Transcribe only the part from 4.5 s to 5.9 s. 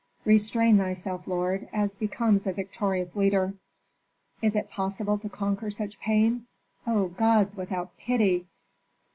it possible to conquer